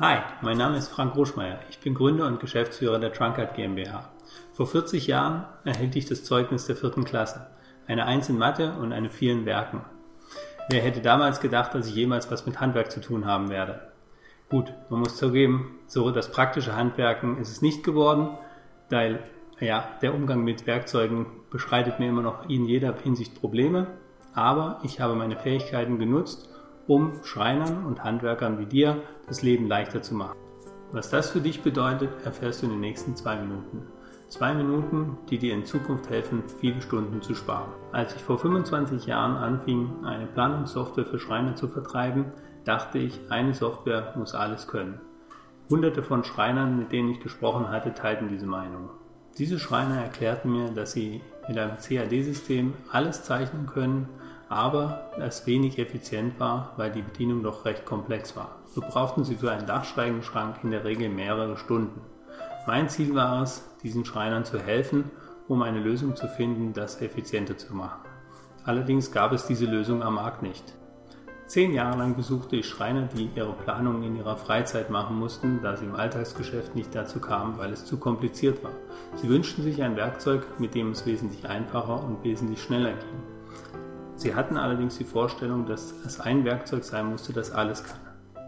Hi, 0.00 0.18
mein 0.42 0.56
Name 0.56 0.76
ist 0.76 0.90
Frank 0.90 1.16
Ruschmeier. 1.16 1.58
Ich 1.70 1.80
bin 1.80 1.92
Gründer 1.92 2.28
und 2.28 2.38
Geschäftsführer 2.38 3.00
der 3.00 3.12
Trunkard 3.12 3.56
GmbH. 3.56 4.08
Vor 4.52 4.68
40 4.68 5.08
Jahren 5.08 5.44
erhielt 5.64 5.96
ich 5.96 6.06
das 6.06 6.22
Zeugnis 6.22 6.66
der 6.66 6.76
vierten 6.76 7.02
Klasse. 7.02 7.48
Eine 7.88 8.06
Eins 8.06 8.28
in 8.28 8.38
Mathe 8.38 8.74
und 8.80 8.92
eine 8.92 9.10
Vier 9.10 9.32
in 9.32 9.44
Werken. 9.44 9.80
Wer 10.70 10.82
hätte 10.82 11.00
damals 11.00 11.40
gedacht, 11.40 11.74
dass 11.74 11.88
ich 11.88 11.96
jemals 11.96 12.30
was 12.30 12.46
mit 12.46 12.60
Handwerk 12.60 12.92
zu 12.92 13.00
tun 13.00 13.26
haben 13.26 13.50
werde? 13.50 13.90
Gut, 14.48 14.72
man 14.88 15.00
muss 15.00 15.16
zugeben, 15.16 15.80
so 15.88 16.12
das 16.12 16.30
praktische 16.30 16.76
Handwerken 16.76 17.38
ist 17.38 17.50
es 17.50 17.60
nicht 17.60 17.82
geworden, 17.82 18.38
weil 18.90 19.24
ja, 19.58 19.88
der 20.00 20.14
Umgang 20.14 20.44
mit 20.44 20.68
Werkzeugen 20.68 21.26
beschreitet 21.50 21.98
mir 21.98 22.10
immer 22.10 22.22
noch 22.22 22.48
in 22.48 22.66
jeder 22.66 22.94
Hinsicht 23.02 23.34
Probleme. 23.34 23.88
Aber 24.32 24.78
ich 24.84 25.00
habe 25.00 25.16
meine 25.16 25.36
Fähigkeiten 25.36 25.98
genutzt, 25.98 26.48
um 26.88 27.12
Schreinern 27.22 27.84
und 27.86 28.02
Handwerkern 28.02 28.58
wie 28.58 28.66
dir 28.66 29.02
das 29.28 29.42
Leben 29.42 29.68
leichter 29.68 30.02
zu 30.02 30.14
machen. 30.14 30.36
Was 30.90 31.10
das 31.10 31.30
für 31.30 31.40
dich 31.40 31.62
bedeutet, 31.62 32.10
erfährst 32.24 32.62
du 32.62 32.66
in 32.66 32.72
den 32.72 32.80
nächsten 32.80 33.14
zwei 33.14 33.36
Minuten. 33.36 33.86
Zwei 34.28 34.54
Minuten, 34.54 35.18
die 35.30 35.38
dir 35.38 35.54
in 35.54 35.64
Zukunft 35.64 36.10
helfen, 36.10 36.42
viele 36.60 36.80
Stunden 36.82 37.22
zu 37.22 37.34
sparen. 37.34 37.70
Als 37.92 38.14
ich 38.16 38.22
vor 38.22 38.38
25 38.38 39.06
Jahren 39.06 39.36
anfing, 39.36 40.04
eine 40.04 40.26
Planungssoftware 40.26 41.06
für 41.06 41.18
Schreiner 41.18 41.56
zu 41.56 41.68
vertreiben, 41.68 42.26
dachte 42.64 42.98
ich, 42.98 43.20
eine 43.30 43.54
Software 43.54 44.14
muss 44.16 44.34
alles 44.34 44.66
können. 44.66 45.00
Hunderte 45.70 46.02
von 46.02 46.24
Schreinern, 46.24 46.78
mit 46.78 46.92
denen 46.92 47.10
ich 47.10 47.20
gesprochen 47.20 47.68
hatte, 47.68 47.92
teilten 47.92 48.28
diese 48.28 48.46
Meinung. 48.46 48.88
Diese 49.36 49.58
Schreiner 49.58 50.02
erklärten 50.02 50.50
mir, 50.50 50.70
dass 50.70 50.92
sie 50.92 51.20
mit 51.46 51.58
einem 51.58 51.76
CAD-System 51.76 52.74
alles 52.90 53.22
zeichnen 53.22 53.66
können, 53.66 54.08
aber 54.48 55.10
es 55.18 55.46
wenig 55.46 55.78
effizient 55.78 56.38
war, 56.40 56.72
weil 56.76 56.90
die 56.90 57.02
Bedienung 57.02 57.42
doch 57.42 57.64
recht 57.64 57.84
komplex 57.84 58.36
war. 58.36 58.56
So 58.66 58.80
brauchten 58.80 59.24
sie 59.24 59.36
für 59.36 59.50
einen 59.50 59.66
Dachschrägenschrank 59.66 60.56
in 60.62 60.70
der 60.70 60.84
Regel 60.84 61.08
mehrere 61.08 61.56
Stunden. 61.56 62.00
Mein 62.66 62.88
Ziel 62.88 63.14
war 63.14 63.42
es, 63.42 63.64
diesen 63.82 64.04
Schreinern 64.04 64.44
zu 64.44 64.58
helfen, 64.58 65.10
um 65.48 65.62
eine 65.62 65.80
Lösung 65.80 66.16
zu 66.16 66.28
finden, 66.28 66.72
das 66.72 67.00
effizienter 67.00 67.56
zu 67.56 67.74
machen. 67.74 68.00
Allerdings 68.64 69.10
gab 69.10 69.32
es 69.32 69.46
diese 69.46 69.66
Lösung 69.66 70.02
am 70.02 70.16
Markt 70.16 70.42
nicht. 70.42 70.74
Zehn 71.46 71.72
Jahre 71.72 71.96
lang 71.96 72.14
besuchte 72.14 72.56
ich 72.56 72.68
Schreiner, 72.68 73.08
die 73.16 73.30
ihre 73.34 73.54
Planungen 73.54 74.02
in 74.02 74.16
ihrer 74.16 74.36
Freizeit 74.36 74.90
machen 74.90 75.18
mussten, 75.18 75.60
da 75.62 75.78
sie 75.78 75.86
im 75.86 75.94
Alltagsgeschäft 75.94 76.74
nicht 76.74 76.94
dazu 76.94 77.20
kamen, 77.20 77.56
weil 77.56 77.72
es 77.72 77.86
zu 77.86 77.96
kompliziert 77.96 78.62
war. 78.62 78.72
Sie 79.16 79.30
wünschten 79.30 79.64
sich 79.64 79.82
ein 79.82 79.96
Werkzeug, 79.96 80.46
mit 80.58 80.74
dem 80.74 80.90
es 80.90 81.06
wesentlich 81.06 81.48
einfacher 81.48 82.04
und 82.04 82.22
wesentlich 82.22 82.62
schneller 82.62 82.92
ging. 82.92 83.37
Sie 84.18 84.34
hatten 84.34 84.56
allerdings 84.56 84.98
die 84.98 85.04
Vorstellung, 85.04 85.64
dass 85.64 85.92
es 86.04 86.18
ein 86.18 86.44
Werkzeug 86.44 86.82
sein 86.82 87.06
musste, 87.06 87.32
das 87.32 87.52
alles 87.52 87.84
kann. 87.84 88.00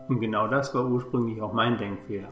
Und 0.09 0.19
genau 0.19 0.49
das 0.49 0.75
war 0.75 0.85
ursprünglich 0.85 1.41
auch 1.41 1.53
mein 1.53 1.79
Denkfehler. 1.79 2.31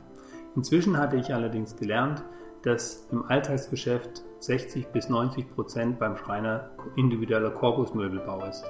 Inzwischen 0.57 0.99
hatte 0.99 1.19
ich 1.19 1.33
allerdings 1.33 1.77
gelernt, 1.77 2.25
dass 2.63 3.07
im 3.13 3.25
Alltagsgeschäft 3.25 4.25
60 4.41 4.89
bis 4.89 5.09
90 5.09 5.55
Prozent 5.55 6.01
beim 6.01 6.17
Schreiner 6.17 6.71
individueller 6.97 7.51
Korpusmöbelbau 7.51 8.45
ist. 8.45 8.65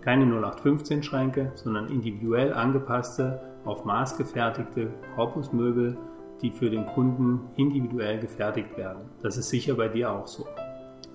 Keine 0.00 0.24
0815 0.24 1.02
Schränke, 1.02 1.52
sondern 1.54 1.88
individuell 1.88 2.54
angepasste, 2.54 3.42
auf 3.66 3.84
Maß 3.84 4.16
gefertigte 4.16 4.88
Korpusmöbel, 5.16 5.98
die 6.40 6.50
für 6.50 6.70
den 6.70 6.86
Kunden 6.86 7.42
individuell 7.56 8.20
gefertigt 8.20 8.74
werden. 8.78 9.02
Das 9.22 9.36
ist 9.36 9.50
sicher 9.50 9.74
bei 9.74 9.88
dir 9.88 10.10
auch 10.10 10.26
so. 10.26 10.46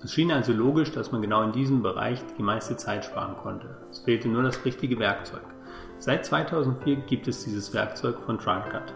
Es 0.02 0.14
schien 0.14 0.32
also 0.32 0.52
logisch, 0.54 0.92
dass 0.92 1.12
man 1.12 1.20
genau 1.20 1.42
in 1.42 1.52
diesem 1.52 1.82
Bereich 1.82 2.20
die 2.38 2.42
meiste 2.42 2.76
Zeit 2.76 3.04
sparen 3.04 3.36
konnte. 3.36 3.76
Es 3.90 3.98
fehlte 3.98 4.28
nur 4.28 4.42
das 4.42 4.64
richtige 4.64 4.98
Werkzeug. 4.98 5.42
Seit 5.98 6.24
2004 6.24 6.96
gibt 7.06 7.28
es 7.28 7.44
dieses 7.44 7.74
Werkzeug 7.74 8.18
von 8.20 8.38
TrunkCut. 8.38 8.94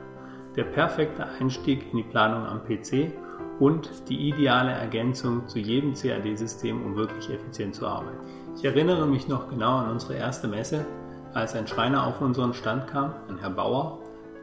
Der 0.56 0.64
perfekte 0.64 1.26
Einstieg 1.38 1.90
in 1.90 1.98
die 1.98 2.04
Planung 2.04 2.46
am 2.46 2.64
PC 2.64 3.12
und 3.60 4.08
die 4.08 4.30
ideale 4.30 4.72
Ergänzung 4.72 5.46
zu 5.46 5.58
jedem 5.58 5.92
CAD-System, 5.92 6.82
um 6.82 6.96
wirklich 6.96 7.28
effizient 7.28 7.74
zu 7.74 7.86
arbeiten. 7.86 8.26
Ich 8.56 8.64
erinnere 8.64 9.06
mich 9.06 9.28
noch 9.28 9.50
genau 9.50 9.76
an 9.78 9.90
unsere 9.90 10.14
erste 10.14 10.48
Messe, 10.48 10.86
als 11.34 11.54
ein 11.54 11.66
Schreiner 11.66 12.06
auf 12.06 12.22
unseren 12.22 12.54
Stand 12.54 12.86
kam, 12.86 13.12
ein 13.28 13.38
Herr 13.38 13.50
Bauer, 13.50 13.98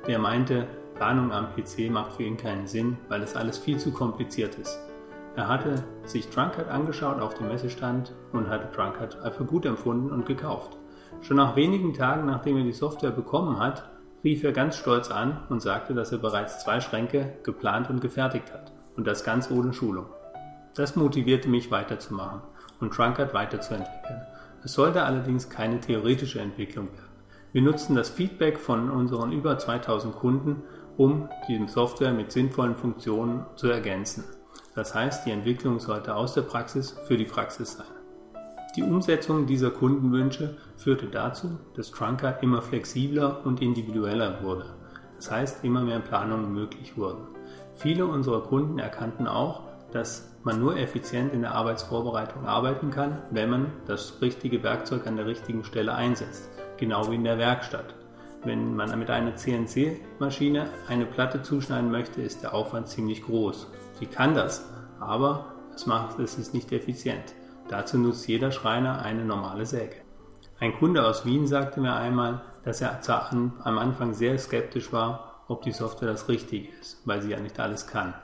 der 0.05 0.19
meinte, 0.19 0.67
Planung 0.95 1.31
am 1.31 1.47
PC 1.55 1.89
macht 1.89 2.13
für 2.13 2.23
ihn 2.23 2.37
keinen 2.37 2.67
Sinn, 2.67 2.97
weil 3.09 3.23
es 3.23 3.35
alles 3.35 3.57
viel 3.57 3.79
zu 3.79 3.91
kompliziert 3.91 4.55
ist. 4.55 4.90
Er 5.35 5.47
hatte 5.47 5.75
sich 6.03 6.29
Trunkhead 6.29 6.67
angeschaut 6.67 7.21
auf 7.21 7.35
dem 7.35 7.47
Messestand 7.47 8.13
und 8.33 8.49
hatte 8.49 8.69
Trunkhead 8.71 9.17
für 9.37 9.45
gut 9.45 9.65
empfunden 9.65 10.11
und 10.11 10.25
gekauft. 10.25 10.77
Schon 11.21 11.37
nach 11.37 11.55
wenigen 11.55 11.93
Tagen, 11.93 12.25
nachdem 12.25 12.57
er 12.57 12.63
die 12.63 12.73
Software 12.73 13.11
bekommen 13.11 13.59
hat, 13.59 13.89
rief 14.23 14.43
er 14.43 14.51
ganz 14.51 14.75
stolz 14.75 15.09
an 15.09 15.43
und 15.49 15.61
sagte, 15.61 15.93
dass 15.93 16.11
er 16.11 16.17
bereits 16.17 16.63
zwei 16.63 16.81
Schränke 16.81 17.33
geplant 17.43 17.89
und 17.89 18.01
gefertigt 18.01 18.51
hat. 18.51 18.73
Und 18.97 19.07
das 19.07 19.23
ganz 19.23 19.49
ohne 19.49 19.73
Schulung. 19.73 20.07
Das 20.75 20.95
motivierte 20.97 21.47
mich 21.47 21.71
weiterzumachen 21.71 22.41
und 22.81 22.93
Trunkard 22.93 23.33
weiterzuentwickeln. 23.33 24.21
Es 24.63 24.73
sollte 24.73 25.03
allerdings 25.03 25.49
keine 25.49 25.79
theoretische 25.79 26.41
Entwicklung 26.41 26.87
werden. 26.87 27.09
Wir 27.53 27.61
nutzten 27.61 27.95
das 27.95 28.09
Feedback 28.09 28.59
von 28.59 28.89
unseren 28.89 29.31
über 29.31 29.57
2000 29.57 30.15
Kunden, 30.15 30.63
um 30.97 31.29
die 31.47 31.67
Software 31.67 32.13
mit 32.13 32.31
sinnvollen 32.31 32.75
Funktionen 32.75 33.45
zu 33.55 33.69
ergänzen. 33.69 34.23
Das 34.75 34.95
heißt, 34.95 35.25
die 35.25 35.31
Entwicklung 35.31 35.79
sollte 35.79 36.15
aus 36.15 36.33
der 36.33 36.43
Praxis 36.43 36.97
für 37.07 37.17
die 37.17 37.25
Praxis 37.25 37.73
sein. 37.73 37.87
Die 38.77 38.83
Umsetzung 38.83 39.47
dieser 39.47 39.69
Kundenwünsche 39.69 40.55
führte 40.77 41.07
dazu, 41.07 41.59
dass 41.75 41.91
Trunkard 41.91 42.41
immer 42.41 42.61
flexibler 42.61 43.45
und 43.45 43.61
individueller 43.61 44.41
wurde. 44.43 44.65
Das 45.17 45.29
heißt, 45.29 45.65
immer 45.65 45.81
mehr 45.81 45.99
Planungen 45.99 46.53
möglich 46.53 46.95
wurden. 46.95 47.27
Viele 47.75 48.05
unserer 48.05 48.43
Kunden 48.43 48.79
erkannten 48.79 49.27
auch, 49.27 49.63
dass 49.91 50.31
man 50.43 50.59
nur 50.59 50.77
effizient 50.77 51.33
in 51.33 51.41
der 51.41 51.53
Arbeitsvorbereitung 51.53 52.45
arbeiten 52.45 52.91
kann, 52.91 53.21
wenn 53.29 53.49
man 53.49 53.73
das 53.87 54.21
richtige 54.21 54.63
Werkzeug 54.63 55.05
an 55.05 55.17
der 55.17 55.25
richtigen 55.25 55.65
Stelle 55.65 55.93
einsetzt, 55.93 56.49
genau 56.77 57.11
wie 57.11 57.15
in 57.15 57.25
der 57.25 57.37
Werkstatt. 57.37 57.93
Wenn 58.43 58.75
man 58.75 58.97
mit 58.97 59.11
einer 59.11 59.35
CNC-Maschine 59.35 60.67
eine 60.87 61.05
Platte 61.05 61.43
zuschneiden 61.43 61.91
möchte, 61.91 62.23
ist 62.23 62.41
der 62.41 62.55
Aufwand 62.55 62.87
ziemlich 62.87 63.23
groß. 63.23 63.67
Sie 63.99 64.07
kann 64.07 64.33
das, 64.33 64.67
aber 64.99 65.53
es 65.75 65.85
macht 65.85 66.17
es 66.17 66.39
ist 66.39 66.51
nicht 66.53 66.71
effizient. 66.71 67.35
Dazu 67.69 67.99
nutzt 67.99 68.27
jeder 68.27 68.51
Schreiner 68.51 69.03
eine 69.03 69.23
normale 69.25 69.67
Säge. 69.67 69.97
Ein 70.59 70.73
Kunde 70.73 71.05
aus 71.05 71.23
Wien 71.23 71.45
sagte 71.45 71.81
mir 71.81 71.95
einmal, 71.95 72.41
dass 72.63 72.81
er 72.81 72.99
am 73.09 73.77
Anfang 73.77 74.15
sehr 74.15 74.37
skeptisch 74.39 74.91
war, 74.91 75.43
ob 75.47 75.61
die 75.61 75.71
Software 75.71 76.09
das 76.09 76.27
Richtige 76.27 76.69
ist, 76.79 77.01
weil 77.05 77.21
sie 77.21 77.29
ja 77.29 77.39
nicht 77.39 77.59
alles 77.59 77.85
kann. 77.85 78.15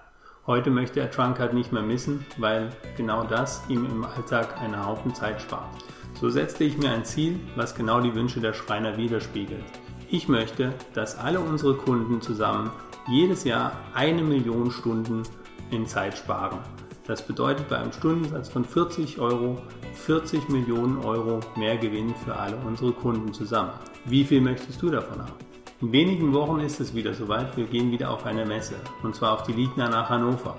Heute 0.47 0.71
möchte 0.71 0.99
er 0.99 1.11
Trunkard 1.11 1.53
nicht 1.53 1.71
mehr 1.71 1.83
missen, 1.83 2.25
weil 2.37 2.69
genau 2.95 3.23
das 3.23 3.61
ihm 3.69 3.85
im 3.85 4.03
Alltag 4.03 4.59
einen 4.59 4.83
Haufen 4.83 5.13
Zeit 5.13 5.41
spart. 5.41 5.69
So 6.15 6.29
setzte 6.29 6.63
ich 6.63 6.77
mir 6.77 6.89
ein 6.89 7.05
Ziel, 7.05 7.39
was 7.55 7.75
genau 7.75 8.01
die 8.01 8.15
Wünsche 8.15 8.39
der 8.39 8.53
Schreiner 8.53 8.97
widerspiegelt. 8.97 9.65
Ich 10.09 10.29
möchte, 10.29 10.73
dass 10.93 11.17
alle 11.17 11.41
unsere 11.41 11.75
Kunden 11.75 12.21
zusammen 12.21 12.71
jedes 13.09 13.43
Jahr 13.43 13.73
eine 13.93 14.23
Million 14.23 14.71
Stunden 14.71 15.23
in 15.69 15.85
Zeit 15.85 16.17
sparen. 16.17 16.59
Das 17.05 17.27
bedeutet 17.27 17.67
bei 17.67 17.77
einem 17.77 17.91
Stundensatz 17.91 18.47
von 18.47 18.63
40 18.63 19.19
Euro 19.19 19.61
40 19.93 20.47
Millionen 20.47 21.03
Euro 21.03 21.41
mehr 21.57 21.77
Gewinn 21.77 22.15
für 22.23 22.35
alle 22.35 22.55
unsere 22.65 22.93
Kunden 22.93 23.33
zusammen. 23.33 23.71
Wie 24.05 24.23
viel 24.23 24.39
möchtest 24.39 24.81
du 24.81 24.89
davon 24.89 25.19
haben? 25.19 25.33
In 25.81 25.91
wenigen 25.91 26.33
Wochen 26.33 26.61
ist 26.61 26.79
es 26.79 26.95
wieder 26.95 27.13
soweit, 27.13 27.57
wir 27.57 27.65
gehen 27.65 27.91
wieder 27.91 28.09
auf 28.09 28.25
eine 28.25 28.45
Messe, 28.45 28.75
und 29.03 29.13
zwar 29.13 29.33
auf 29.33 29.43
die 29.43 29.53
Ligna 29.53 29.89
nach 29.89 30.09
Hannover. 30.09 30.55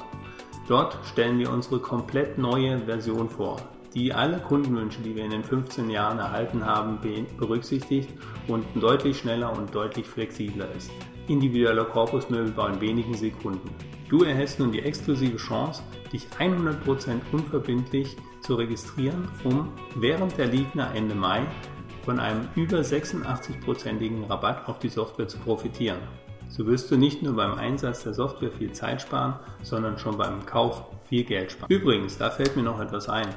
Dort 0.69 0.99
stellen 1.11 1.39
wir 1.39 1.51
unsere 1.51 1.81
komplett 1.81 2.37
neue 2.37 2.79
Version 2.81 3.31
vor, 3.31 3.57
die 3.99 4.15
alle 4.15 4.39
Kundenwünsche, 4.39 5.01
die 5.01 5.17
wir 5.17 5.25
in 5.25 5.33
den 5.33 5.43
15 5.43 5.91
Jahren 5.91 6.21
erhalten 6.21 6.65
haben, 6.65 7.01
berücksichtigt 7.37 8.09
und 8.47 8.65
deutlich 8.77 9.19
schneller 9.19 9.53
und 9.53 9.75
deutlich 9.75 10.07
flexibler 10.07 10.69
ist. 10.77 10.91
Individueller 11.27 11.85
Korpusmöbelbau 11.85 12.69
in 12.69 12.81
wenigen 12.81 13.15
Sekunden. 13.15 13.69
Du 14.09 14.23
erhältst 14.23 14.61
nun 14.61 14.71
die 14.71 14.81
exklusive 14.81 15.37
Chance, 15.37 15.83
dich 16.13 16.29
100% 16.39 17.21
unverbindlich 17.33 18.17
zu 18.41 18.55
registrieren, 18.55 19.29
um 19.43 19.73
während 19.97 20.39
der 20.39 20.47
Ligna 20.47 20.95
Ende 20.95 21.17
Mai 21.17 21.45
von 22.05 22.21
einem 22.21 22.49
über 22.55 22.79
86-prozentigen 22.79 24.25
Rabatt 24.25 24.69
auf 24.69 24.79
die 24.79 24.89
Software 24.89 25.29
zu 25.29 25.39
profitieren. 25.39 25.99
So 26.49 26.67
wirst 26.67 26.91
du 26.91 26.97
nicht 26.97 27.23
nur 27.23 27.35
beim 27.35 27.55
Einsatz 27.55 28.05
der 28.05 28.15
Software 28.15 28.53
viel 28.53 28.73
Zeit 28.73 29.03
sparen, 29.03 29.35
sondern 29.63 29.99
schon 29.99 30.17
beim 30.17 30.47
Kauf 30.47 30.85
viel 31.09 31.25
Geld 31.25 31.53
sparen. 31.53 31.71
Übrigens, 31.71 32.17
da 32.17 32.31
fällt 32.31 32.57
mir 32.57 32.63
noch 32.63 32.81
etwas 32.81 33.09
ein. 33.09 33.29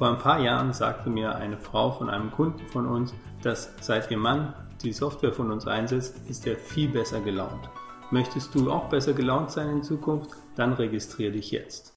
Vor 0.00 0.08
ein 0.08 0.16
paar 0.16 0.40
Jahren 0.40 0.72
sagte 0.72 1.10
mir 1.10 1.34
eine 1.34 1.58
Frau 1.58 1.90
von 1.90 2.08
einem 2.08 2.30
Kunden 2.30 2.66
von 2.68 2.86
uns, 2.86 3.12
dass 3.42 3.70
seit 3.82 4.10
ihr 4.10 4.16
Mann 4.16 4.54
die 4.82 4.94
Software 4.94 5.30
von 5.30 5.50
uns 5.50 5.66
einsetzt, 5.66 6.22
ist 6.26 6.46
er 6.46 6.56
viel 6.56 6.88
besser 6.88 7.20
gelaunt. 7.20 7.68
Möchtest 8.10 8.54
du 8.54 8.72
auch 8.72 8.88
besser 8.88 9.12
gelaunt 9.12 9.50
sein 9.50 9.68
in 9.68 9.82
Zukunft? 9.82 10.30
Dann 10.56 10.72
registriere 10.72 11.32
dich 11.32 11.50
jetzt. 11.50 11.88